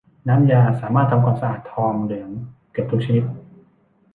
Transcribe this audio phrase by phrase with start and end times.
[0.27, 2.29] น้ำยาสามารถทำความสะอาดทองเหลือง
[2.71, 3.23] เกือบทุกชนิด